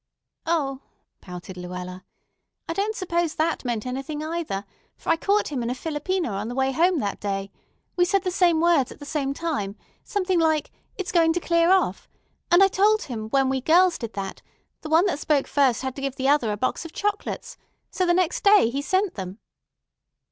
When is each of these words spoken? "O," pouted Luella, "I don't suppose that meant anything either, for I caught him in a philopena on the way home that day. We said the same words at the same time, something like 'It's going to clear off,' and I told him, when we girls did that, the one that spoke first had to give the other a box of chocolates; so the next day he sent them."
"O," 0.47 0.81
pouted 1.21 1.57
Luella, 1.57 2.03
"I 2.67 2.73
don't 2.73 2.95
suppose 2.95 3.35
that 3.35 3.63
meant 3.63 3.85
anything 3.85 4.23
either, 4.23 4.65
for 4.97 5.09
I 5.11 5.15
caught 5.15 5.49
him 5.49 5.61
in 5.61 5.69
a 5.69 5.75
philopena 5.75 6.31
on 6.31 6.47
the 6.47 6.55
way 6.55 6.71
home 6.71 6.97
that 7.01 7.19
day. 7.19 7.51
We 7.95 8.03
said 8.05 8.23
the 8.23 8.31
same 8.31 8.59
words 8.61 8.91
at 8.91 8.97
the 8.97 9.05
same 9.05 9.35
time, 9.35 9.75
something 10.03 10.39
like 10.39 10.71
'It's 10.97 11.11
going 11.11 11.33
to 11.33 11.39
clear 11.39 11.69
off,' 11.69 12.09
and 12.49 12.63
I 12.63 12.67
told 12.67 13.03
him, 13.03 13.29
when 13.29 13.47
we 13.47 13.61
girls 13.61 13.99
did 13.99 14.13
that, 14.13 14.41
the 14.81 14.89
one 14.89 15.05
that 15.05 15.19
spoke 15.19 15.45
first 15.45 15.83
had 15.83 15.95
to 15.97 16.01
give 16.01 16.15
the 16.15 16.29
other 16.29 16.51
a 16.51 16.57
box 16.57 16.83
of 16.83 16.93
chocolates; 16.93 17.55
so 17.91 18.03
the 18.07 18.15
next 18.15 18.43
day 18.43 18.71
he 18.71 18.81
sent 18.81 19.13
them." 19.13 19.37